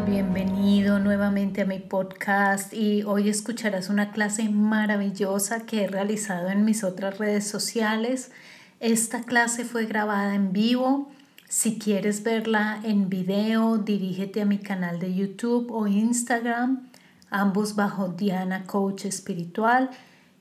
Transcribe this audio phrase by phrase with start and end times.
[0.00, 6.64] Bienvenido nuevamente a mi podcast y hoy escucharás una clase maravillosa que he realizado en
[6.64, 8.30] mis otras redes sociales.
[8.80, 11.10] Esta clase fue grabada en vivo.
[11.46, 16.88] Si quieres verla en video, dirígete a mi canal de YouTube o Instagram,
[17.28, 19.90] ambos bajo Diana Coach Espiritual.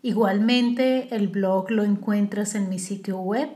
[0.02, 3.50] Igualmente, el blog lo encuentras en mi sitio web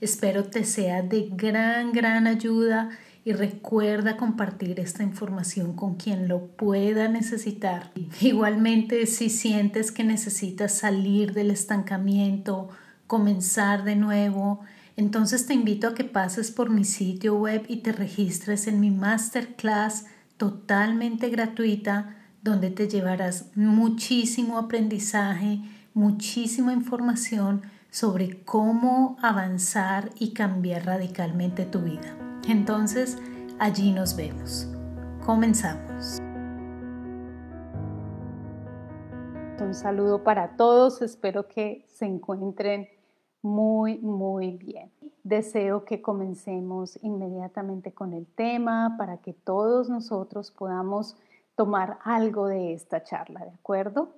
[0.01, 2.91] Espero te sea de gran, gran ayuda
[3.24, 7.90] y recuerda compartir esta información con quien lo pueda necesitar.
[8.21, 12.68] Igualmente, si sientes que necesitas salir del estancamiento,
[13.07, 14.60] comenzar de nuevo,
[14.96, 18.91] entonces te invito a que pases por mi sitio web y te registres en mi
[18.91, 22.15] masterclass totalmente gratuita
[22.46, 25.58] donde te llevarás muchísimo aprendizaje,
[25.94, 32.16] muchísima información sobre cómo avanzar y cambiar radicalmente tu vida.
[32.48, 33.18] Entonces,
[33.58, 34.68] allí nos vemos.
[35.24, 36.18] Comenzamos.
[39.58, 42.86] Un saludo para todos, espero que se encuentren
[43.42, 44.92] muy, muy bien.
[45.24, 51.16] Deseo que comencemos inmediatamente con el tema para que todos nosotros podamos
[51.57, 54.15] tomar algo de esta charla, ¿de acuerdo?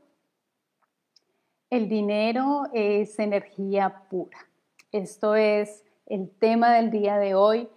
[1.71, 4.39] El dinero es energía pura.
[4.91, 7.69] Esto es el tema del día de hoy.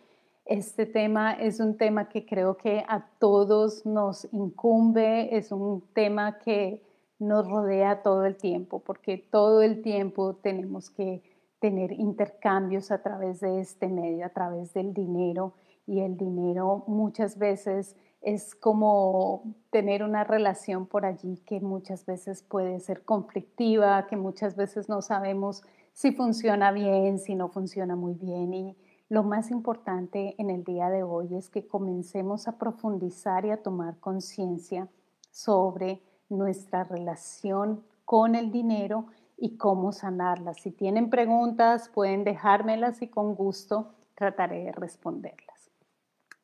[0.45, 6.39] Este tema es un tema que creo que a todos nos incumbe, es un tema
[6.39, 6.81] que
[7.19, 11.21] nos rodea todo el tiempo, porque todo el tiempo tenemos que
[11.59, 15.53] tener intercambios a través de este medio, a través del dinero,
[15.85, 22.43] y el dinero muchas veces es como tener una relación por allí que muchas veces
[22.43, 28.13] puede ser conflictiva, que muchas veces no sabemos si funciona bien, si no funciona muy
[28.13, 28.53] bien.
[28.53, 28.77] Y
[29.09, 33.61] lo más importante en el día de hoy es que comencemos a profundizar y a
[33.61, 34.87] tomar conciencia
[35.31, 39.07] sobre nuestra relación con el dinero
[39.37, 40.53] y cómo sanarla.
[40.53, 45.71] Si tienen preguntas, pueden dejármelas y con gusto trataré de responderlas.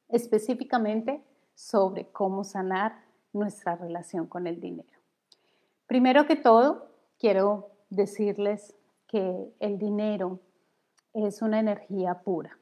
[0.10, 1.22] Específicamente,
[1.58, 3.04] sobre cómo sanar
[3.34, 5.00] nuestra relación con el dinero.
[5.88, 8.76] Primero que todo, quiero decirles
[9.08, 10.40] que el dinero
[11.14, 12.60] es una energía pura.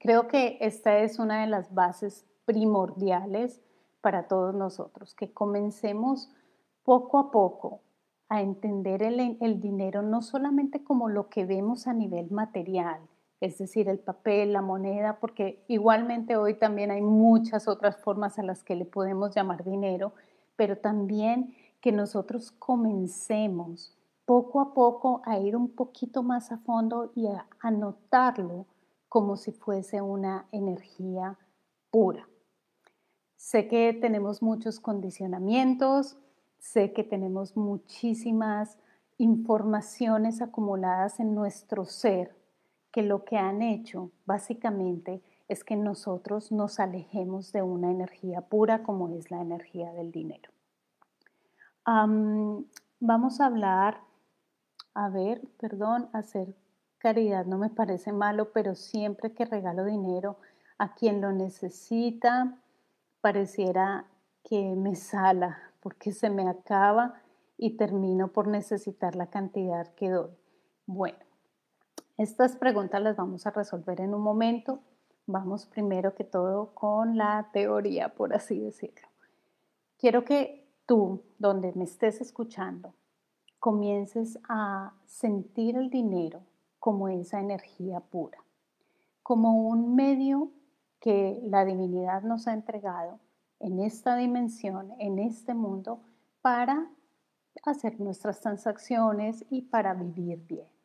[0.00, 3.62] Creo que esta es una de las bases primordiales
[4.02, 6.30] para todos nosotros, que comencemos
[6.82, 7.80] poco a poco
[8.28, 13.00] a entender el, dinero no solamente como lo que vemos a nivel material,
[13.40, 18.42] es decir, el papel, la moneda, porque igualmente hoy también hay muchas otras formas a
[18.42, 20.12] las que le podemos llamar dinero,
[20.56, 27.12] pero también que nosotros comencemos poco a poco a ir un poquito más a fondo
[27.14, 28.66] y a anotarlo
[29.08, 31.38] como si fuese una energía
[31.90, 32.28] pura.
[33.36, 36.18] Sé que tenemos muchos condicionamientos,
[36.58, 38.76] sé que tenemos muchísimas
[39.16, 42.36] informaciones acumuladas en nuestro ser
[42.90, 48.82] que lo que han hecho básicamente es que nosotros nos alejemos de una energía pura
[48.82, 50.50] como es la energía del dinero.
[53.00, 54.00] vamos a hablar,
[54.94, 56.54] a ver, perdón, hacer
[56.98, 60.36] caridad no me parece malo, pero siempre que regalo dinero
[60.76, 62.58] a quien lo necesita,
[63.20, 64.06] pareciera
[64.44, 67.14] que me sala porque se me acaba
[67.56, 70.30] y termino por necesitar la cantidad que doy.
[70.86, 71.18] Bueno,
[72.18, 74.80] estas preguntas las vamos a resolver en un momento.
[75.26, 79.06] Vamos primero que todo con la teoría, por así decirlo.
[79.98, 82.92] Quiero que tú, donde me estés escuchando,
[83.60, 86.42] comiences a sentir el dinero
[86.80, 88.38] como esa energía pura,
[89.22, 90.50] como un medio
[90.98, 93.20] que la divinidad nos ha entregado
[93.60, 96.00] en esta dimensión, en este mundo,
[96.42, 96.90] para
[97.64, 100.77] hacer nuestras transacciones y para vivir bien.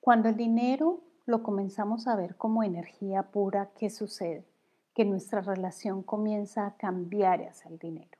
[0.00, 4.46] Cuando el dinero lo comenzamos a ver como energía pura, ¿qué sucede?
[4.94, 8.18] Que nuestra relación comienza a cambiar hacia el dinero.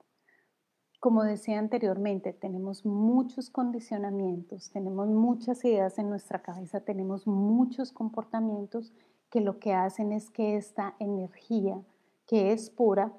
[1.01, 8.93] Como decía anteriormente, tenemos muchos condicionamientos, tenemos muchas ideas en nuestra cabeza, tenemos muchos comportamientos
[9.31, 11.81] que lo que hacen es que esta energía
[12.27, 13.11] que es pura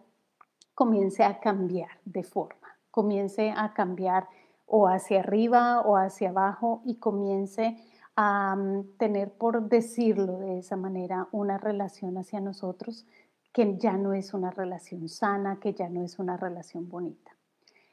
[0.75, 4.27] comience a cambiar de forma, comience a cambiar
[4.67, 7.75] o hacia arriba o hacia abajo y comience
[8.15, 8.57] a
[8.97, 13.05] tener, por decirlo de esa manera, una relación hacia nosotros
[13.53, 17.31] que ya no es una relación sana, que ya no es una relación bonita.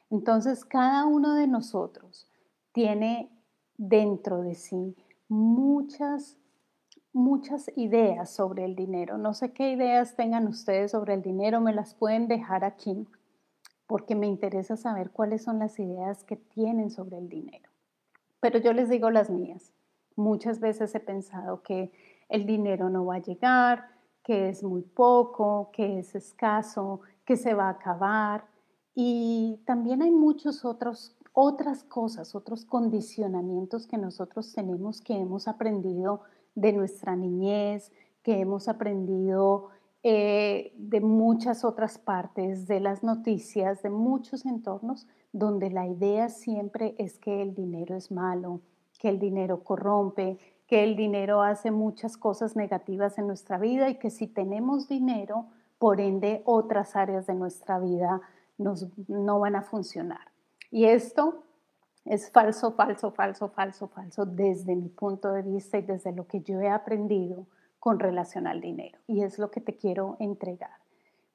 [0.09, 2.27] Entonces, cada uno de nosotros
[2.71, 3.29] tiene
[3.77, 4.95] dentro de sí
[5.27, 6.37] muchas,
[7.13, 9.17] muchas ideas sobre el dinero.
[9.17, 13.07] No sé qué ideas tengan ustedes sobre el dinero, me las pueden dejar aquí
[13.87, 17.69] porque me interesa saber cuáles son las ideas que tienen sobre el dinero.
[18.39, 19.73] Pero yo les digo las mías.
[20.19, 21.93] Muchas veces he pensado que
[22.27, 23.87] el dinero no va a llegar,
[24.21, 28.43] que es muy poco, que es escaso, que se va a acabar.
[28.93, 36.23] Y también hay muchos otros otras cosas, otros condicionamientos que nosotros tenemos que hemos aprendido
[36.53, 37.93] de nuestra niñez,
[38.23, 39.69] que hemos aprendido
[40.03, 46.95] eh, de muchas otras partes, de las noticias, de muchos entornos, donde la idea siempre
[46.97, 48.59] es que el dinero es malo,
[48.99, 50.37] que el dinero corrompe,
[50.67, 55.47] que el dinero hace muchas cosas negativas en nuestra vida y que si tenemos dinero,
[55.79, 58.21] por ende otras áreas de nuestra vida
[58.59, 60.27] nos, no van a funcionar.
[60.69, 61.43] Y esto
[62.05, 66.41] es falso, falso, falso, falso, falso desde mi punto de vista y desde lo que
[66.41, 67.47] yo he aprendido
[67.79, 68.99] con relación al dinero.
[69.07, 70.77] Y es lo que te quiero entregar.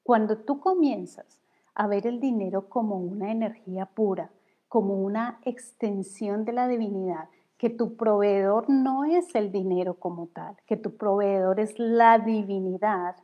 [0.03, 1.41] Cuando tú comienzas
[1.73, 4.29] a ver el dinero como una energía pura,
[4.67, 10.57] como una extensión de la divinidad, que tu proveedor no es el dinero como tal,
[10.65, 13.15] que tu proveedor es la divinidad,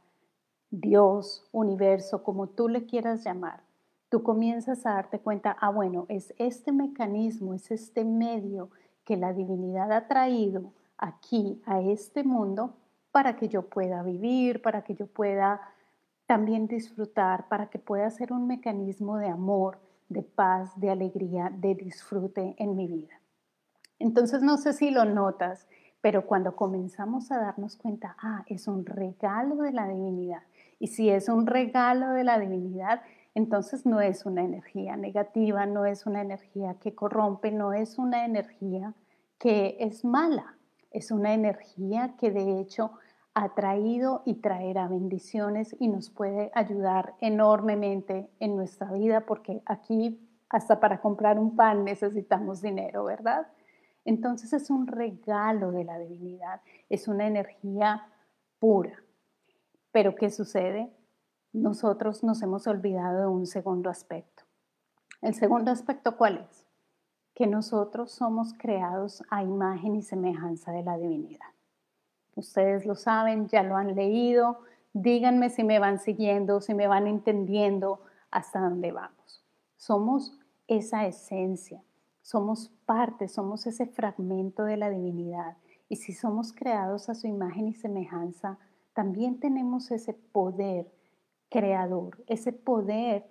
[0.69, 3.61] Dios, universo, como tú le quieras llamar,
[4.09, 8.69] tú comienzas a darte cuenta, ah, bueno, es este mecanismo, es este medio
[9.03, 12.75] que la divinidad ha traído aquí a este mundo
[13.11, 15.59] para que yo pueda vivir, para que yo pueda
[16.25, 21.75] también disfrutar, para que pueda ser un mecanismo de amor, de paz, de alegría, de
[21.75, 23.20] disfrute en mi vida.
[24.01, 25.68] Entonces, no sé si lo notas,
[26.01, 30.42] pero cuando comenzamos a darnos cuenta, ah, es un regalo de la divinidad.
[30.80, 33.01] Y si es un regalo de la divinidad,
[33.36, 38.25] entonces no es una energía negativa, no es una energía que corrompe, no es una
[38.25, 38.94] energía
[39.38, 40.57] que es mala,
[40.89, 42.92] es una energía que de hecho
[43.33, 50.19] ha traído y traerá bendiciones y nos puede ayudar enormemente en nuestra vida porque aquí
[50.50, 53.48] hasta para comprar un pan necesitamos dinero, ¿verdad?
[54.06, 58.07] Entonces es un regalo de la divinidad, es una energía
[58.59, 59.03] pura.
[59.92, 60.92] Pero ¿qué sucede?
[61.53, 64.44] Nosotros nos hemos olvidado de un segundo aspecto.
[65.21, 66.68] El segundo aspecto, ¿cuál es?
[67.36, 71.51] Que nosotros somos creados a imagen y semejanza de la divinidad.
[72.36, 74.62] Ustedes lo saben, ya lo han leído.
[74.94, 78.01] Díganme si me van siguiendo, si me van entendiendo
[78.31, 79.45] hasta dónde vamos.
[79.75, 81.83] Somos esa esencia,
[82.31, 85.57] somos parte, somos ese fragmento de la divinidad.
[85.89, 88.57] Y si somos creados a su imagen y semejanza,
[88.93, 90.89] también tenemos ese poder
[91.49, 93.29] creador, ese poder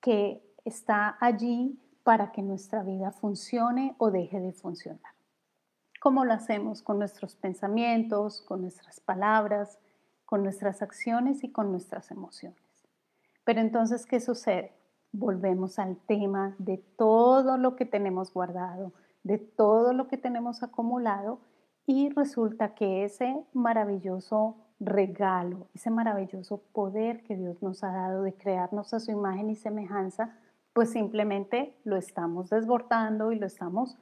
[0.00, 5.14] que está allí para que nuestra vida funcione o deje de funcionar.
[6.00, 6.82] ¿Cómo lo hacemos?
[6.82, 9.78] Con nuestros pensamientos, con nuestras palabras,
[10.24, 12.58] con nuestras acciones y con nuestras emociones.
[13.44, 14.72] Pero entonces, ¿qué sucede?
[15.12, 21.40] Volvemos al tema de todo lo que tenemos guardado, de todo lo que tenemos acumulado
[21.86, 28.34] y resulta que ese maravilloso regalo, ese maravilloso poder que Dios nos ha dado de
[28.34, 30.38] crearnos a su imagen y semejanza,
[30.72, 33.98] pues simplemente lo estamos desbordando y lo estamos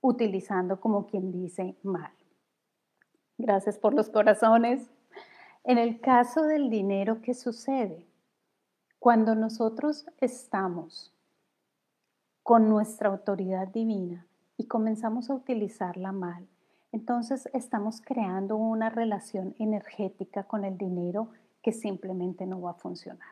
[0.00, 2.12] utilizando como quien dice mal.
[3.38, 4.90] Gracias por los corazones.
[5.64, 8.06] En el caso del dinero, ¿qué sucede?
[9.06, 11.14] Cuando nosotros estamos
[12.42, 16.48] con nuestra autoridad divina y comenzamos a utilizarla mal,
[16.90, 21.28] entonces estamos creando una relación energética con el dinero
[21.62, 23.28] que simplemente no va a funcionar.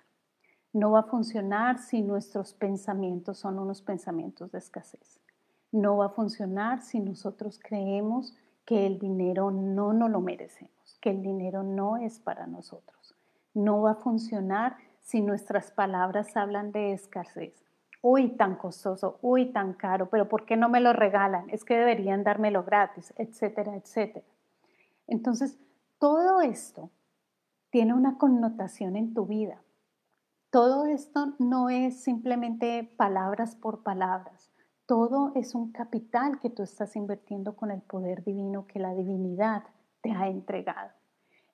[0.73, 5.19] No va a funcionar si nuestros pensamientos son unos pensamientos de escasez.
[5.73, 11.11] No va a funcionar si nosotros creemos que el dinero no nos lo merecemos, que
[11.11, 13.17] el dinero no es para nosotros.
[13.55, 17.63] No va a funcionar si nuestras palabras hablan de escasez.
[18.01, 21.49] Uy, tan costoso, uy, tan caro, pero ¿por qué no me lo regalan?
[21.51, 24.25] Es que deberían dármelo gratis, etcétera, etcétera.
[25.07, 25.59] Entonces,
[25.99, 26.91] todo esto
[27.71, 29.63] tiene una connotación en tu vida.
[30.51, 34.53] Todo esto no es simplemente palabras por palabras.
[34.87, 39.65] Todo es un capital que tú estás invirtiendo con el poder divino que la divinidad
[40.01, 40.93] te ha entregado.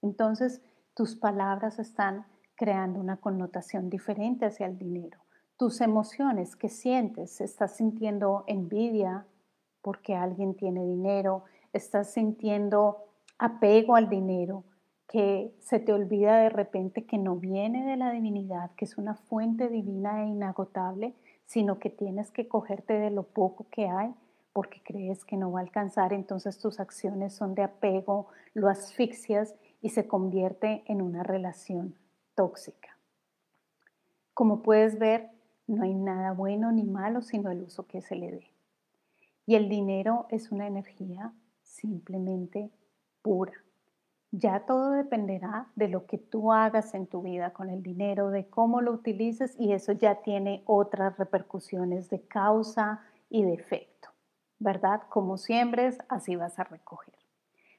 [0.02, 0.62] Entonces,
[0.95, 2.26] tus palabras están
[2.61, 5.19] creando una connotación diferente hacia el dinero.
[5.57, 9.25] Tus emociones que sientes, estás sintiendo envidia
[9.81, 12.99] porque alguien tiene dinero, estás sintiendo
[13.38, 14.64] apego al dinero,
[15.09, 19.14] que se te olvida de repente que no viene de la divinidad, que es una
[19.14, 21.14] fuente divina e inagotable,
[21.47, 24.14] sino que tienes que cogerte de lo poco que hay
[24.52, 29.55] porque crees que no va a alcanzar, entonces tus acciones son de apego, lo asfixias
[29.81, 31.95] y se convierte en una relación
[32.35, 32.97] tóxica.
[34.35, 35.31] Como puedes ver,
[35.67, 38.51] no hay nada bueno ni malo, sino el uso que se le dé.
[39.47, 41.33] Y el dinero es una energía
[41.63, 42.71] simplemente
[43.23, 43.55] pura.
[44.33, 48.47] Ya todo dependerá de lo que tú hagas en tu vida con el dinero, de
[48.47, 54.11] cómo lo utilices y eso ya tiene otras repercusiones de causa y de efecto,
[54.61, 55.03] ¿verdad?
[55.09, 57.15] Como siembres, así vas a recoger.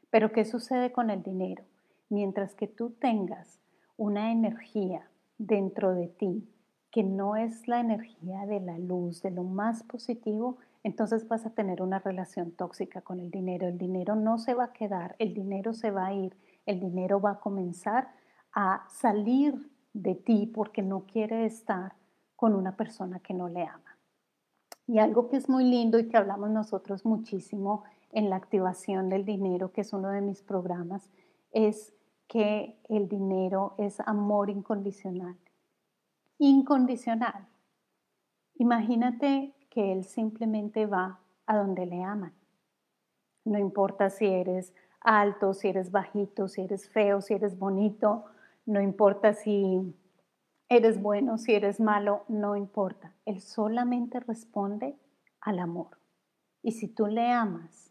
[0.10, 1.64] Pero ¿qué sucede con el dinero?
[2.10, 3.61] Mientras que tú tengas
[4.02, 6.50] una energía dentro de ti
[6.90, 11.52] que no es la energía de la luz, de lo más positivo, entonces vas a
[11.52, 13.68] tener una relación tóxica con el dinero.
[13.68, 17.22] El dinero no se va a quedar, el dinero se va a ir, el dinero
[17.22, 18.10] va a comenzar
[18.54, 21.94] a salir de ti porque no quiere estar
[22.36, 23.98] con una persona que no le ama.
[24.88, 29.26] Y algo que es muy lindo y que hablamos nosotros muchísimo en la activación del
[29.26, 31.08] dinero, que es uno de mis programas,
[31.52, 31.94] es
[32.32, 35.36] que el dinero es amor incondicional.
[36.38, 37.46] Incondicional.
[38.56, 42.34] Imagínate que Él simplemente va a donde le aman.
[43.44, 48.24] No importa si eres alto, si eres bajito, si eres feo, si eres bonito,
[48.66, 49.94] no importa si
[50.70, 53.14] eres bueno, si eres malo, no importa.
[53.26, 54.98] Él solamente responde
[55.42, 55.98] al amor.
[56.64, 57.91] Y si tú le amas,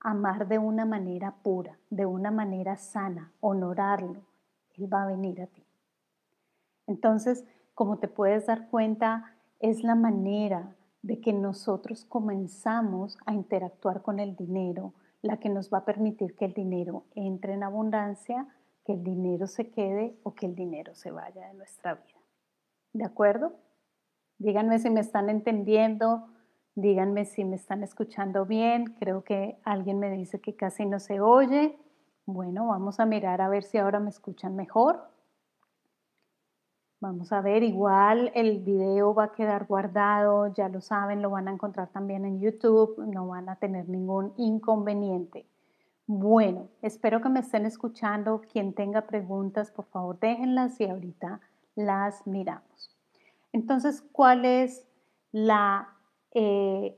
[0.00, 4.22] amar de una manera pura, de una manera sana, honorarlo,
[4.74, 5.64] Él va a venir a ti.
[6.86, 14.02] Entonces, como te puedes dar cuenta, es la manera de que nosotros comenzamos a interactuar
[14.02, 18.48] con el dinero, la que nos va a permitir que el dinero entre en abundancia,
[18.84, 22.18] que el dinero se quede o que el dinero se vaya de nuestra vida.
[22.92, 23.52] ¿De acuerdo?
[24.38, 26.26] Díganme si me están entendiendo,
[26.74, 28.94] díganme si me están escuchando bien.
[28.98, 31.78] Creo que alguien me dice que casi no se oye.
[32.26, 35.10] Bueno, vamos a mirar a ver si ahora me escuchan mejor.
[37.00, 41.48] Vamos a ver, igual el video va a quedar guardado, ya lo saben, lo van
[41.48, 45.46] a encontrar también en YouTube, no van a tener ningún inconveniente.
[46.06, 48.42] Bueno, espero que me estén escuchando.
[48.52, 51.40] Quien tenga preguntas, por favor, déjenlas y ahorita
[51.74, 52.96] las miramos.
[53.52, 54.86] Entonces, ¿cuál es
[55.32, 55.88] la,
[56.32, 56.96] eh,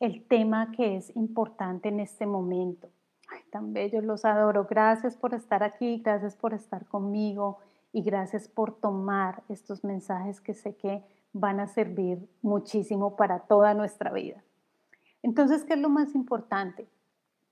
[0.00, 2.88] el tema que es importante en este momento?
[3.28, 4.66] Ay, tan bellos, los adoro.
[4.68, 7.58] Gracias por estar aquí, gracias por estar conmigo
[7.92, 11.02] y gracias por tomar estos mensajes que sé que
[11.32, 14.42] van a servir muchísimo para toda nuestra vida.
[15.22, 16.88] Entonces, ¿qué es lo más importante?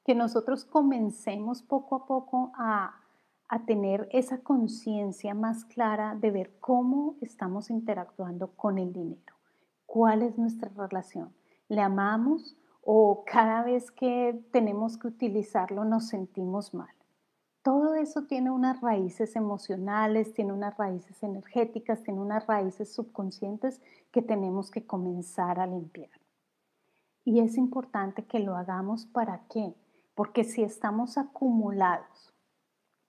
[0.04, 3.00] Que nosotros comencemos poco a poco a,
[3.48, 9.39] a tener esa conciencia más clara de ver cómo estamos interactuando con el dinero.
[9.92, 11.34] ¿Cuál es nuestra relación?
[11.68, 16.94] ¿Le amamos o cada vez que tenemos que utilizarlo nos sentimos mal?
[17.62, 24.22] todo eso tiene unas raíces emocionales, tiene unas raíces energéticas, tiene unas raíces subconscientes que
[24.22, 26.10] tenemos que comenzar a limpiar.
[27.24, 29.74] Y es importante que lo hagamos para qué?
[30.14, 32.34] Porque si estamos acumulados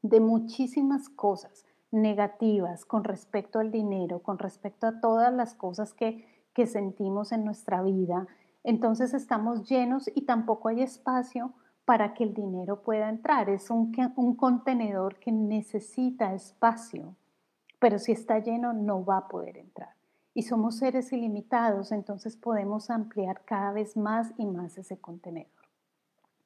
[0.01, 6.40] de muchísimas cosas negativas con respecto al dinero, con respecto a todas las cosas que,
[6.53, 8.27] que sentimos en nuestra vida,
[8.63, 11.53] entonces estamos llenos y tampoco hay espacio
[11.85, 13.49] para que el dinero pueda entrar.
[13.49, 13.91] Es un,
[14.35, 17.15] contenedor que necesita espacio,
[17.79, 19.89] pero si está lleno no va a poder entrar.
[20.33, 25.51] Y somos seres ilimitados, entonces podemos ampliar cada vez más y más ese contenedor.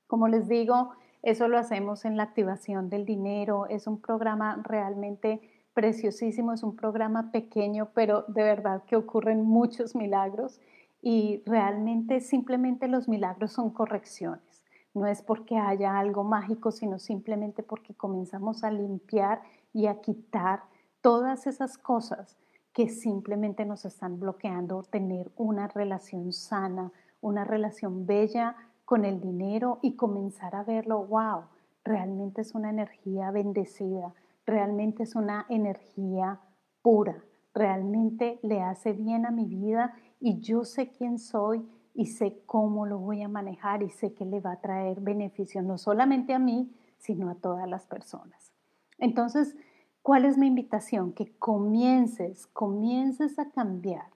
[0.07, 3.67] Como les digo, eso lo hacemos en la activación del dinero.
[3.67, 5.41] Es un programa realmente
[5.75, 10.59] preciosísimo, es un programa pequeño, pero de verdad que ocurren muchos milagros
[11.01, 14.63] y realmente simplemente los milagros son correcciones.
[14.95, 19.41] No es porque haya algo mágico, sino simplemente porque comenzamos a limpiar
[19.73, 20.63] y a quitar
[21.01, 22.37] todas esas cosas
[22.71, 26.91] que simplemente nos están bloqueando tener una relación sana,
[27.21, 28.55] una relación bella
[28.85, 31.43] con el dinero y comenzar a verlo, wow,
[31.83, 34.13] realmente es una energía bendecida,
[34.45, 36.39] realmente es una energía
[36.81, 37.23] pura,
[37.53, 42.85] realmente le hace bien a mi vida y yo sé quién soy y sé cómo
[42.85, 46.39] lo voy a manejar y sé que le va a traer beneficio no solamente a
[46.39, 48.51] mí, sino a todas las personas.
[48.97, 49.55] Entonces,
[50.01, 51.13] ¿cuál es mi invitación?
[51.13, 54.07] Que comiences, comiences a cambiar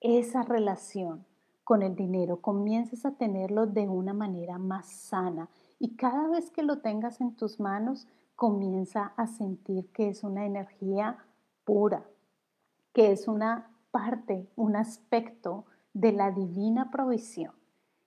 [0.00, 1.26] esa relación
[1.64, 6.62] con el dinero, comiences a tenerlo de una manera más sana y cada vez que
[6.62, 11.18] lo tengas en tus manos, comienza a sentir que es una energía
[11.64, 12.04] pura,
[12.92, 17.52] que es una parte, un aspecto de la divina provisión,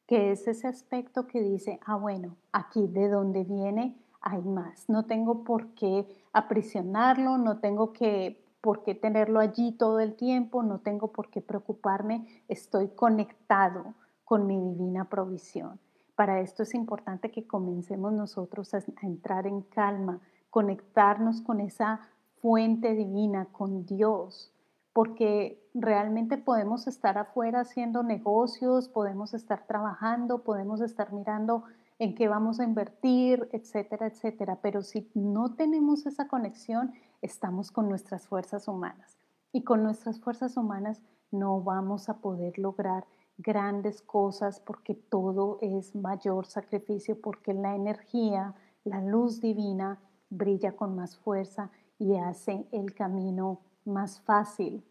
[0.08, 5.04] que es ese aspecto que dice, ah, bueno, aquí de donde viene hay más, no
[5.04, 10.80] tengo por qué aprisionarlo, no tengo que por qué tenerlo allí todo el tiempo, no
[10.80, 15.78] tengo por qué preocuparme, estoy conectado con mi divina provisión.
[16.22, 20.20] Para esto es importante que comencemos nosotros a, entrar en calma,
[20.52, 22.00] conectarnos con esa
[22.44, 24.54] fuente divina, con Dios,
[24.94, 31.64] porque realmente podemos estar afuera haciendo negocios, podemos estar trabajando, podemos estar mirando
[31.98, 34.60] en qué vamos a invertir, etcétera, etcétera.
[34.62, 39.18] Pero si no tenemos esa conexión, estamos con nuestras fuerzas humanas.
[39.52, 41.02] Y con nuestras fuerzas humanas
[41.32, 43.06] no vamos a poder lograr
[43.42, 50.96] grandes cosas porque todo es mayor sacrificio, porque la energía, la luz divina brilla con
[50.96, 54.84] más fuerza y hace el camino más fácil.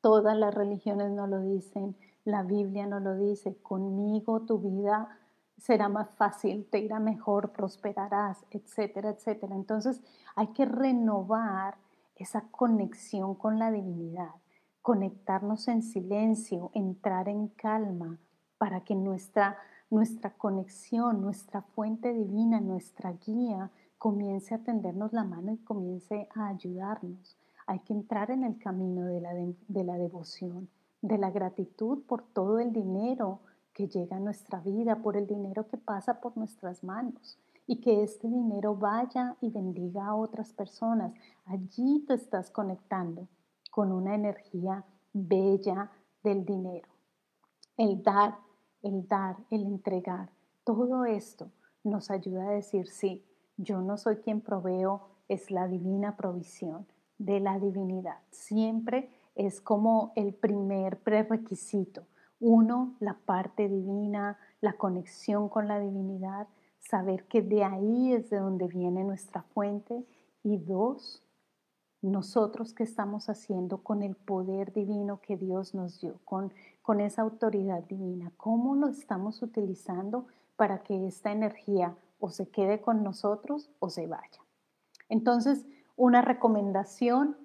[0.00, 5.18] Todas las religiones no lo dicen, la Biblia no lo dice, conmigo tu vida
[5.56, 9.54] será más fácil, te irá mejor, prosperarás, etcétera, etcétera.
[9.54, 10.02] Entonces
[10.34, 11.76] hay que renovar
[12.16, 14.30] esa conexión con la divinidad
[14.86, 18.20] conectarnos en silencio, entrar en calma,
[18.56, 19.58] para que nuestra,
[19.90, 26.46] nuestra conexión, nuestra fuente divina, nuestra guía, comience a tendernos la mano y comience a
[26.46, 27.36] ayudarnos.
[27.66, 30.68] Hay que entrar en el camino de la, de la devoción,
[31.02, 33.40] de la gratitud por todo el dinero
[33.72, 38.04] que llega a nuestra vida, por el dinero que pasa por nuestras manos y que
[38.04, 41.12] este dinero vaya y bendiga a otras personas.
[41.44, 43.26] Allí te estás conectando
[43.76, 45.90] con una energía bella
[46.22, 46.88] del dinero.
[47.76, 48.38] El dar,
[48.82, 50.30] el dar, el entregar,
[50.64, 51.50] todo esto
[51.84, 53.22] nos ayuda a decir, sí,
[53.58, 56.86] yo no soy quien proveo, es la divina provisión
[57.18, 58.16] de la divinidad.
[58.30, 62.06] Siempre es como el primer prerequisito.
[62.40, 66.48] Uno, la parte divina, la conexión con la divinidad,
[66.78, 70.06] saber que de ahí es de donde viene nuestra fuente.
[70.42, 71.25] Y dos,
[72.06, 77.22] nosotros qué estamos haciendo con el poder divino que Dios nos dio, con, con esa
[77.22, 83.70] autoridad divina, cómo lo estamos utilizando para que esta energía o se quede con nosotros
[83.78, 84.40] o se vaya.
[85.08, 85.66] Entonces,
[85.96, 87.36] una recomendación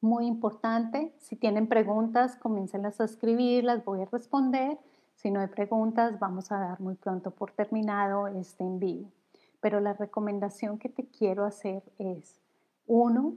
[0.00, 4.78] muy importante, si tienen preguntas, comiéncenlas a escribir, las voy a responder.
[5.14, 9.10] Si no hay preguntas, vamos a dar muy pronto por terminado este en vivo.
[9.60, 12.38] Pero la recomendación que te quiero hacer es,
[12.86, 13.34] uno,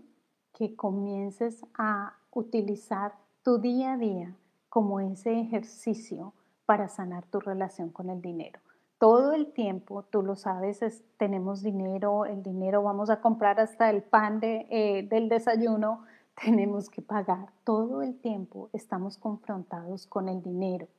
[0.59, 4.35] que comiences a utilizar tu día a día
[4.67, 6.33] como ese ejercicio
[6.65, 8.59] para sanar tu relación con el dinero.
[8.97, 10.81] Todo el tiempo, tú lo sabes,
[11.15, 16.03] tenemos dinero, el dinero vamos a comprar hasta el pan de, eh, del desayuno,
[16.43, 17.53] tenemos que pagar.
[17.63, 20.89] Todo el tiempo estamos confrontados con el dinero.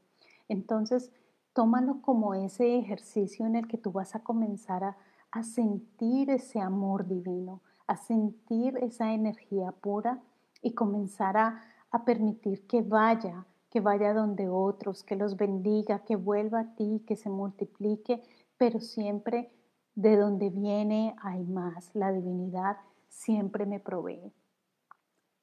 [0.48, 1.12] Entonces,
[1.52, 4.96] tómalo como ese ejercicio en el que tú vas a comenzar a,
[5.30, 10.22] a sentir ese amor divino, a sentir esa energía pura
[10.62, 11.60] y comenzar a,
[12.06, 17.16] permitir que vaya, que vaya donde otros, que los bendiga, que vuelva a ti, que
[17.16, 18.22] se multiplique,
[18.56, 19.52] pero siempre
[19.96, 21.90] de donde viene hay más.
[21.94, 22.76] La divinidad
[23.08, 24.32] siempre me provee.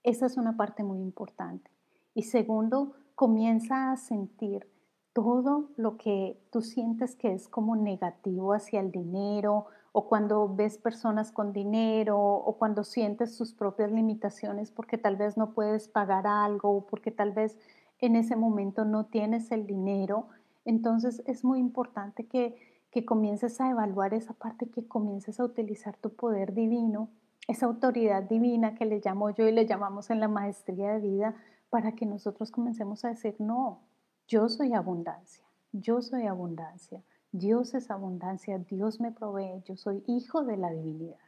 [0.03, 1.69] Esa es una parte muy importante.
[2.13, 4.71] Y segundo, comienza a sentir
[5.11, 9.65] todo lo que tú sientes que es como negativo hacia el dinero
[9.97, 15.37] o cuando ves personas con dinero o cuando sientes tus propias limitaciones porque tal vez
[15.37, 17.57] no puedes pagar algo o porque tal vez
[17.97, 20.27] en ese momento no tienes el dinero,
[20.65, 22.55] entonces es muy importante que,
[22.91, 27.09] que comiences a evaluar esa parte, que comiences a utilizar tu poder divino,
[27.47, 31.35] esa autoridad divina que le llamo yo y le llamamos en la maestría de vida,
[31.71, 33.79] para que nosotros comencemos a decir, no,
[34.27, 37.01] yo soy abundancia, yo soy abundancia.
[37.31, 41.19] Dios es abundancia, Dios me provee, yo soy hijo de la divinidad.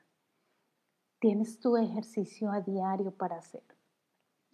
[1.20, 3.64] Tienes tu ejercicio a diario para hacer.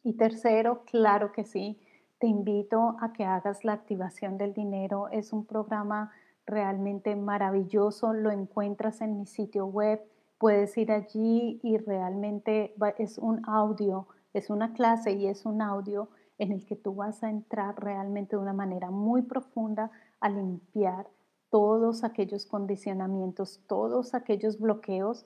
[0.03, 1.79] Y tercero, claro que sí,
[2.19, 5.09] te invito a que hagas la activación del dinero.
[5.09, 6.11] Es un programa
[6.45, 10.01] realmente maravilloso, lo encuentras en mi sitio web,
[10.37, 16.09] puedes ir allí y realmente es un audio, es una clase y es un audio
[16.37, 21.07] en el que tú vas a entrar realmente de una manera muy profunda a limpiar
[21.55, 25.25] todos aquellos condicionamientos, todos aquellos bloqueos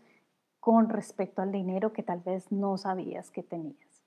[0.59, 4.03] con respecto al dinero que tal vez no sabías que tenías.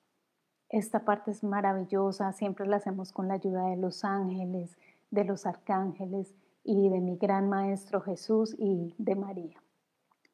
[0.68, 4.78] Esta parte es maravillosa, siempre la hacemos con la ayuda de los ángeles,
[5.10, 6.32] de los arcángeles
[6.62, 9.60] y de mi gran maestro Jesús y de María.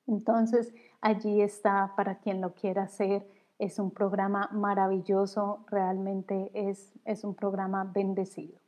[0.06, 3.26] Entonces, allí está para quien lo quiera hacer.
[3.58, 8.60] Es un programa maravilloso, realmente es, es un programa bendecido.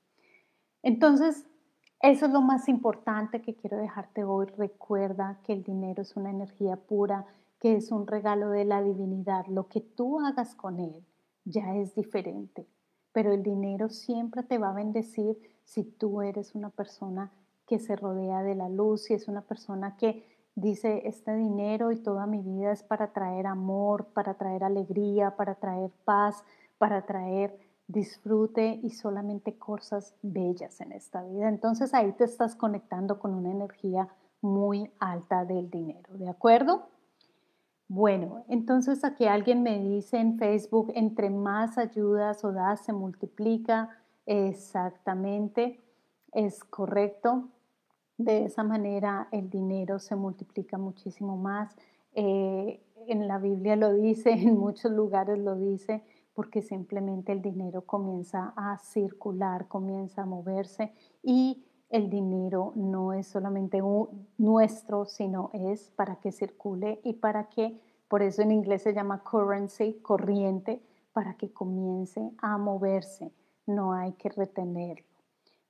[0.82, 1.46] Entonces,
[2.02, 4.46] eso es lo más importante que quiero dejarte hoy.
[4.46, 7.26] Recuerda que el dinero es una energía pura,
[7.58, 9.46] que es un regalo de la divinidad.
[9.46, 11.04] Lo que tú hagas con él
[11.44, 12.66] ya es diferente,
[13.12, 17.32] pero el dinero siempre te va a bendecir si tú eres una persona
[17.66, 21.96] que se rodea de la luz, si es una persona que dice, este dinero y
[21.96, 26.44] toda mi vida es para traer amor, para traer alegría, para traer paz,
[26.78, 27.58] para traer
[27.90, 31.48] disfrute y solamente cosas bellas en esta vida.
[31.48, 34.08] Entonces ahí te estás conectando con una energía
[34.40, 36.88] muy alta del dinero, ¿de acuerdo?
[37.88, 43.90] Bueno, entonces aquí alguien me dice en Facebook, entre más ayudas o das, se multiplica.
[44.26, 45.80] Exactamente,
[46.32, 47.48] es correcto.
[48.16, 51.74] De esa manera el dinero se multiplica muchísimo más.
[52.14, 56.04] Eh, en la Biblia lo dice, en muchos lugares lo dice,
[56.40, 60.90] porque simplemente el dinero comienza a circular, comienza a moverse
[61.22, 63.82] y el dinero no es solamente
[64.38, 69.22] nuestro, sino es para que circule y para que, por eso en inglés se llama
[69.22, 73.34] currency, corriente, para que comience a moverse,
[73.66, 75.04] no hay que retenerlo.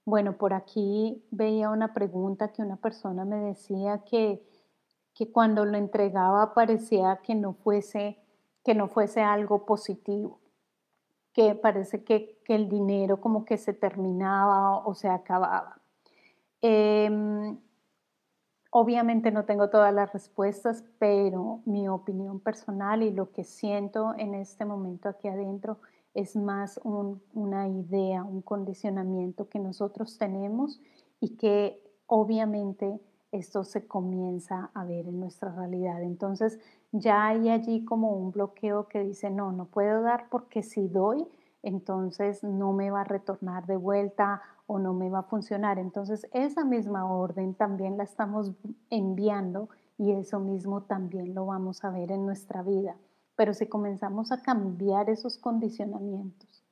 [0.05, 4.41] Bueno, por aquí veía una pregunta que una persona me decía que,
[5.15, 8.21] que cuando lo entregaba parecía que no fuese,
[8.63, 10.40] que no fuese algo positivo
[11.33, 15.81] que parece que, el dinero como que se terminaba o se acababa.
[16.61, 17.57] Em,
[18.73, 24.35] obviamente no tengo todas las respuestas, pero mi opinión personal y lo que siento en
[24.35, 25.79] este momento aquí adentro
[26.13, 30.81] es más una idea, un condicionamiento que nosotros tenemos
[31.21, 32.99] y que obviamente
[33.33, 36.03] esto se comienza a ver en nuestra realidad.
[36.03, 36.59] Entonces
[36.93, 41.27] ya hay allí como un bloqueo que dice, no, no puedo dar porque si doy,
[41.63, 45.79] entonces no me va a retornar de vuelta o no me va a funcionar.
[45.79, 48.53] Entonces esa misma orden también la estamos
[48.89, 52.97] enviando y eso mismo también lo vamos a ver en nuestra vida.
[53.37, 56.65] Pero si comenzamos a cambiar esos condicionamientos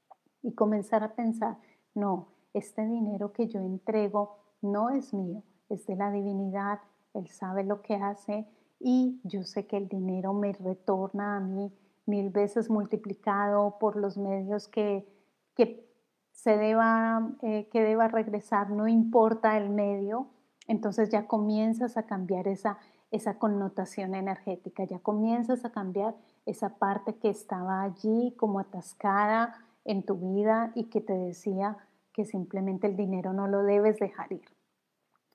[0.43, 1.59] y comenzar a pensar,
[1.95, 6.81] no, este dinero que yo entrego no es mío, es de la divinidad,
[7.15, 8.47] Él sabe lo que hace
[8.81, 11.73] y yo sé que el dinero me retorna a mí
[12.07, 15.07] mil veces multiplicado por los medios que,
[15.55, 15.87] que
[16.33, 20.29] se deba, eh, que deba regresar, no importa el medio,
[20.67, 22.79] entonces ya comienzas a cambiar esa,
[23.11, 26.15] esa connotación energética, ya comienzas a cambiar
[26.47, 29.55] esa parte que estaba allí como atascada
[29.85, 31.77] en tu vida y que te decía
[32.13, 34.58] que simplemente el dinero no lo debes dejar ir.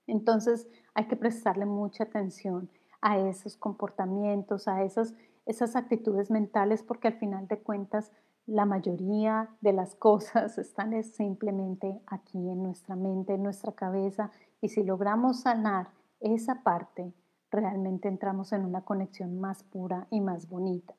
[0.07, 2.69] Entonces hay que prestarle mucha atención
[3.01, 5.13] a esos comportamientos, a esas,
[5.45, 8.11] esas actitudes mentales, porque al final de cuentas
[8.45, 14.69] la mayoría de las cosas están simplemente aquí en nuestra mente, en nuestra cabeza, y
[14.69, 15.89] si logramos sanar
[16.19, 17.13] esa parte,
[17.51, 20.93] realmente entramos en una conexión más pura y más bonita.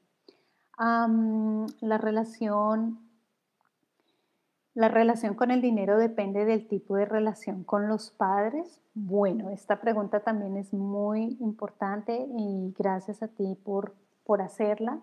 [0.78, 3.03] la relación
[4.74, 8.80] ¿La relación con el dinero depende del tipo de relación con los padres?
[8.94, 15.00] Bueno, esta pregunta también es muy importante y gracias a ti por, por hacerla.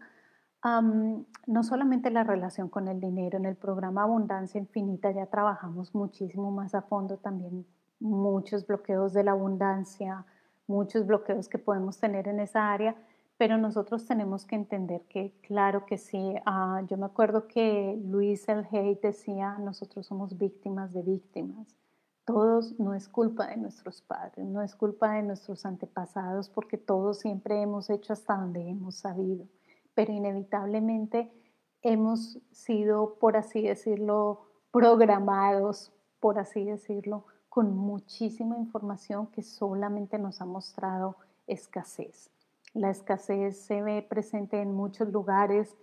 [0.62, 6.52] no solamente la relación con el dinero, en el programa Abundancia Infinita ya trabajamos muchísimo
[6.52, 7.66] más a fondo también
[8.02, 10.26] muchos bloqueos de la abundancia,
[10.68, 12.96] muchos bloqueos que podemos tener en esa área,
[13.42, 18.48] pero nosotros tenemos que entender que, claro que sí, ah, yo me acuerdo que Luis
[18.48, 21.76] El Hey decía, nosotros somos víctimas de víctimas.
[22.24, 27.18] Todos no es culpa de nuestros padres, no es culpa de nuestros antepasados, porque todos
[27.18, 29.48] siempre hemos hecho hasta donde hemos sabido,
[29.96, 31.34] pero inevitablemente
[31.82, 40.42] hemos sido, por así decirlo, programados, por así decirlo, con muchísima información que solamente nos
[40.42, 41.16] ha mostrado
[41.48, 42.30] escasez.
[42.74, 45.76] La escasez se ve presente en muchos lugares,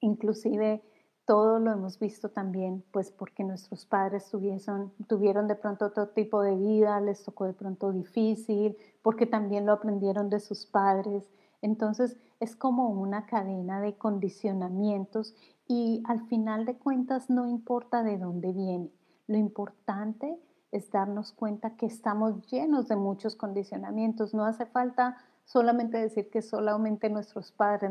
[0.00, 0.82] inclusive
[1.28, 6.56] todo lo hemos visto también, pues porque nuestros padres tuvieron, de pronto otro tipo de
[6.56, 11.30] vida, les tocó de pronto difícil, porque también lo aprendieron de sus padres.
[11.60, 15.34] Entonces es como una cadena de condicionamientos
[15.66, 18.90] y al final de cuentas no importa de dónde viene.
[19.26, 20.40] Lo importante
[20.72, 24.32] es darnos cuenta que estamos llenos de muchos condicionamientos.
[24.32, 27.90] No hace falta solamente decir que solamente nuestros padres,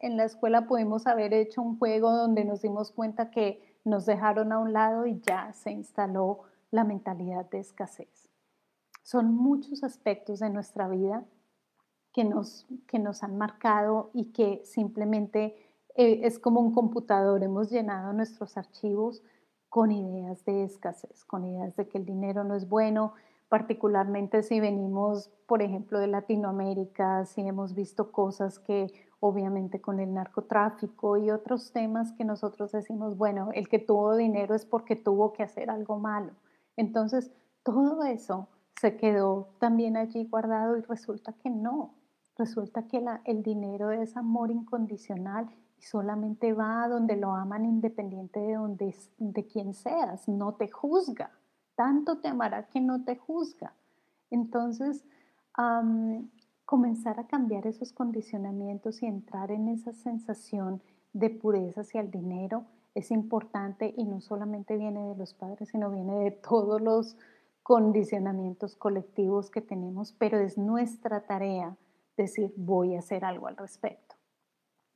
[0.00, 4.50] en la escuela pudimos haber hecho un juego donde nos dimos cuenta que nos dejaron
[4.50, 6.40] a un lado y ya se instaló
[6.72, 8.28] la mentalidad de escasez.
[9.04, 11.24] Son muchos aspectos de nuestra vida
[12.12, 15.54] que nos, que nos han marcado y que simplemente
[15.94, 19.22] eh, es como un computador, hemos llenado nuestros archivos
[19.68, 23.14] con ideas de escasez, con ideas de que el dinero no es bueno,
[23.48, 30.12] particularmente si venimos, por ejemplo, de Latinoamérica, si hemos visto cosas que obviamente con el
[30.12, 35.32] narcotráfico y otros temas que nosotros decimos, bueno, el que tuvo dinero es porque tuvo
[35.32, 36.32] que hacer algo malo.
[36.76, 37.32] Entonces,
[37.62, 38.48] todo eso
[38.80, 41.94] se quedó también allí guardado y resulta que no,
[42.36, 48.40] resulta que el dinero es amor incondicional y solamente va a donde lo aman independiente
[48.40, 51.30] de, donde, de quién seas, no te juzga
[51.76, 53.74] tanto te amará que no te juzga.
[54.30, 55.04] Entonces,
[56.64, 62.64] comenzar a cambiar esos condicionamientos y entrar en esa sensación de pureza hacia el dinero
[62.94, 67.16] es importante y no solamente viene de los padres, sino viene de todos los
[67.62, 71.76] condicionamientos colectivos que tenemos, pero es nuestra tarea
[72.16, 74.14] decir, voy a hacer algo al respecto.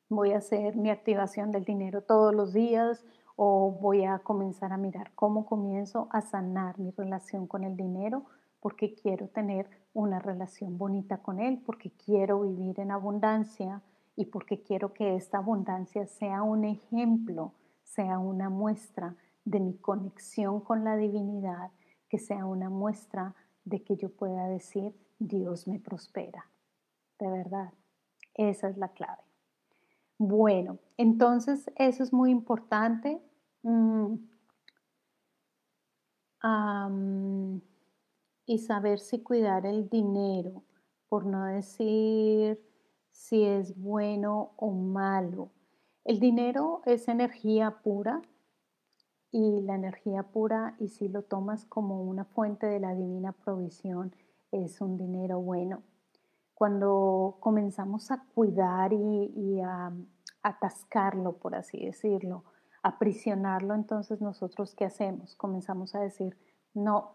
[0.08, 3.04] Voy a hacer mi activación del dinero todos los días,
[3.42, 8.26] o voy a comenzar a mirar cómo comienzo a sanar mi relación con el dinero
[8.60, 13.80] porque quiero tener una relación bonita con él, porque quiero vivir en abundancia
[14.14, 20.60] y porque quiero que esta abundancia sea un ejemplo, sea una muestra de mi conexión
[20.60, 21.70] con la divinidad,
[22.10, 26.44] que sea una muestra de que yo pueda decir, Dios me prospera.
[27.18, 27.72] De verdad,
[28.34, 29.22] esa es la clave.
[30.18, 33.22] Bueno, entonces eso es muy importante.
[33.62, 34.14] Mm.
[38.46, 40.64] y saber si cuidar el dinero,
[41.08, 42.60] por no decir
[43.10, 45.50] si es bueno o malo.
[46.04, 48.22] El dinero es energía pura
[49.30, 54.14] y la energía pura, y si lo tomas como una fuente de la divina provisión,
[54.50, 55.82] es un dinero bueno.
[56.54, 59.92] Cuando comenzamos a cuidar y, a
[60.42, 62.44] atascarlo, por así decirlo,
[62.82, 65.34] aprisionarlo, entonces nosotros ¿qué hacemos?
[65.36, 66.36] Comenzamos a decir,
[66.74, 67.12] no,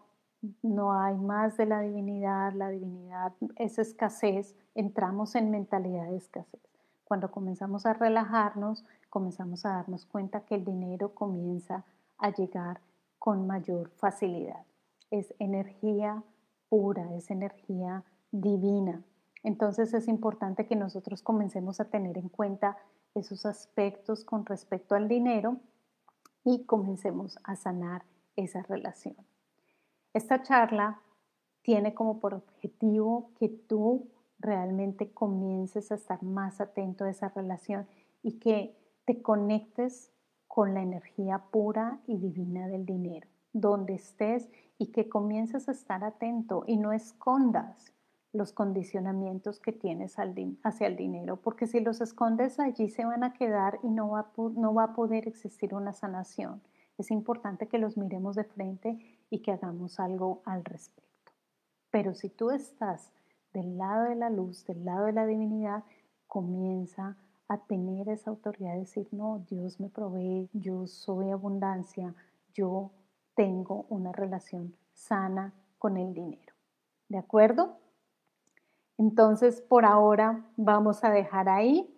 [0.62, 6.60] no hay más de la divinidad, la divinidad es escasez, entramos en mentalidad de escasez.
[7.04, 11.84] Cuando comenzamos a relajarnos, comenzamos a darnos cuenta que el dinero comienza
[12.18, 12.80] a llegar
[13.18, 14.64] con mayor facilidad.
[15.10, 16.22] Es energía
[16.68, 19.02] pura, es energía divina.
[19.42, 22.76] Entonces es importante que nosotros comencemos a tener en cuenta
[23.16, 25.58] esos aspectos con respecto al dinero
[26.44, 28.04] y comencemos a sanar
[28.36, 29.16] esa relación.
[30.12, 31.00] Esta charla
[31.62, 37.86] tiene como por objetivo que tú realmente comiences a estar más atento a esa relación
[38.22, 40.12] y que te conectes
[40.46, 44.48] con la energía pura y divina del dinero, donde estés
[44.78, 47.92] y que comiences a estar atento y no escondas
[48.36, 53.32] los condicionamientos que tienes hacia el dinero, porque si los escondes allí se van a
[53.32, 56.62] quedar y no va, no va a poder existir una sanación.
[56.98, 58.98] Es importante que los miremos de frente
[59.30, 61.32] y que hagamos algo al respecto.
[61.90, 63.12] Pero si tú estás
[63.52, 65.84] del lado de la luz, del lado de la divinidad,
[66.26, 67.16] comienza
[67.48, 72.14] a tener esa autoridad de decir, no, Dios me provee, yo soy abundancia,
[72.54, 72.90] yo
[73.34, 76.54] tengo una relación sana con el dinero.
[77.08, 77.78] ¿De acuerdo?
[78.98, 81.92] Entonces, por ahora vamos a dejar ahí.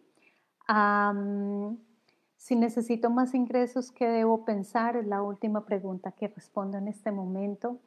[2.36, 4.96] si necesito más ingresos, ¿qué debo pensar?
[4.96, 7.78] Es la última pregunta que respondo en este momento.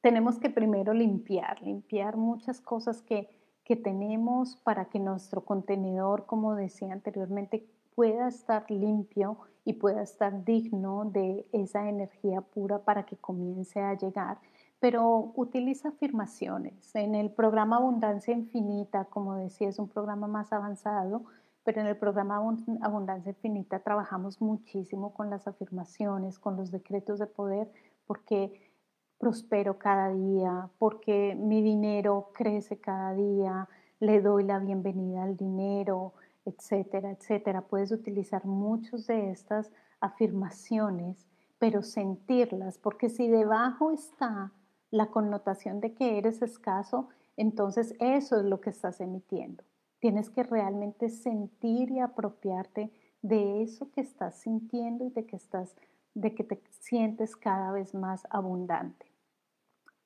[0.00, 3.28] Tenemos que primero limpiar, limpiar muchas cosas que,
[3.64, 7.66] que tenemos para que nuestro contenedor, como decía anteriormente,
[7.96, 13.94] pueda estar limpio y pueda estar digno de esa energía pura para que comience a
[13.94, 14.38] llegar
[14.80, 16.94] pero utiliza afirmaciones.
[16.94, 21.24] En el programa Abundancia Infinita, como decía, es un programa más avanzado,
[21.64, 22.36] pero en el programa
[22.80, 27.70] Abundancia Infinita trabajamos muchísimo con las afirmaciones, con los decretos de poder,
[28.06, 28.70] porque
[29.18, 36.14] prospero cada día, porque mi dinero crece cada día, le doy la bienvenida al dinero,
[36.44, 37.62] etcétera, etcétera.
[37.62, 41.26] Puedes utilizar muchas de estas afirmaciones,
[41.58, 44.52] pero sentirlas, porque si debajo está
[44.90, 49.64] la connotación de que eres escaso, entonces eso es lo que estás emitiendo.
[50.00, 52.90] Tienes que realmente sentir y apropiarte
[53.22, 55.74] de eso que estás sintiendo y de que estás
[56.14, 59.06] de que te sientes cada vez más abundante.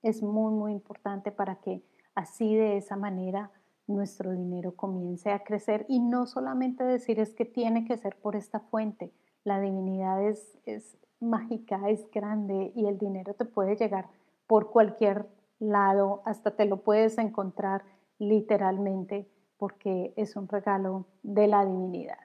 [0.02, 1.82] Es muy muy importante para que
[2.14, 3.50] así de esa manera
[3.86, 8.36] nuestro dinero comience a crecer y no solamente decir es que tiene que ser por
[8.36, 9.12] esta fuente,
[9.44, 14.08] la divinidad es, es mágica, es grande y el dinero te puede llegar
[14.52, 17.84] por cualquier lado, hasta te lo puedes encontrar
[18.18, 22.18] literalmente porque es un regalo de la divinidad.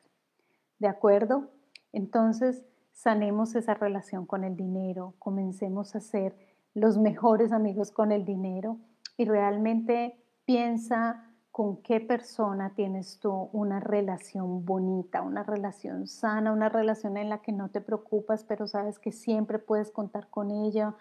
[0.77, 1.47] ¿De acuerdo?
[1.93, 6.35] Entonces, sanemos esa relación con el dinero, comencemos a ser
[6.73, 8.77] los mejores amigos con el dinero
[9.15, 16.67] y realmente piensa con qué persona tienes tú una relación bonita, una relación sana, una
[16.67, 20.93] relación en la que no te preocupas, pero sabes que siempre puedes contar con ella.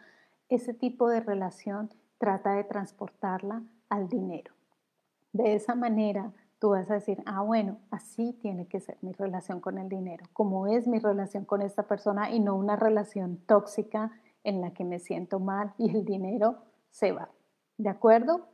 [0.48, 4.54] Ese tipo de relación trata de transportarla al dinero.
[5.32, 9.60] De esa manera tú vas a decir, ah, bueno, así tiene que ser mi relación
[9.60, 14.12] con el dinero, como es mi relación con esta persona y no una relación tóxica
[14.44, 16.58] en la que me siento mal y el dinero
[16.90, 17.28] se va.
[17.76, 18.46] ¿De acuerdo?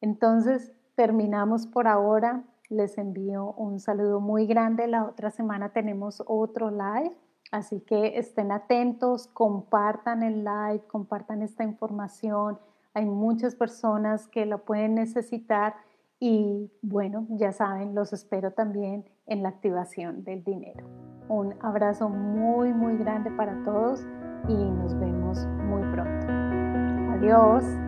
[0.00, 2.44] Entonces, terminamos por ahora.
[2.68, 4.88] Les envío un saludo muy grande.
[4.88, 7.16] La otra semana tenemos otro live,
[7.50, 12.58] así que estén atentos, compartan el live, compartan esta información.
[12.94, 15.74] Hay muchas personas que lo pueden necesitar
[16.20, 20.86] y bueno, ya saben, los espero también en la activación del dinero.
[21.28, 24.00] Un abrazo muy, muy grande para todos
[24.48, 26.26] y nos vemos muy pronto.
[27.12, 27.87] Adiós.